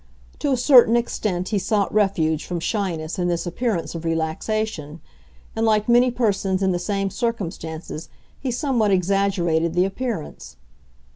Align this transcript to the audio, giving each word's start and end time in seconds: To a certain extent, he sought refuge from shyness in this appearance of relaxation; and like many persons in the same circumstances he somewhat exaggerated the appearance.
To 0.39 0.51
a 0.51 0.57
certain 0.57 0.95
extent, 0.97 1.49
he 1.49 1.59
sought 1.59 1.93
refuge 1.93 2.43
from 2.43 2.59
shyness 2.59 3.19
in 3.19 3.27
this 3.27 3.45
appearance 3.45 3.93
of 3.93 4.03
relaxation; 4.03 4.99
and 5.55 5.63
like 5.63 5.87
many 5.87 6.09
persons 6.09 6.63
in 6.63 6.71
the 6.71 6.79
same 6.79 7.11
circumstances 7.11 8.09
he 8.39 8.49
somewhat 8.49 8.89
exaggerated 8.89 9.75
the 9.75 9.85
appearance. 9.85 10.55